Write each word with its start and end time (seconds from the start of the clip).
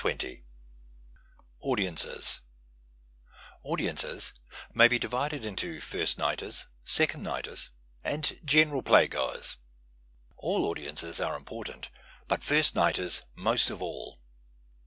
105 0.03 0.41
AUDIENCES 1.59 2.41
Audiences 3.61 4.33
may 4.73 4.87
be 4.87 4.97
divided 4.97 5.45
into 5.45 5.79
first 5.79 6.17
nighters, 6.17 6.65
second 6.83 7.21
nighters, 7.21 7.69
and 8.03 8.39
general 8.43 8.81
playgoers. 8.81 9.57
All 10.37 10.65
audi 10.65 10.87
ences 10.87 11.23
arc 11.23 11.37
important, 11.37 11.91
but 12.27 12.43
first 12.43 12.73
nighters 12.73 13.21
most 13.35 13.69
of 13.69 13.79
all. 13.79 14.17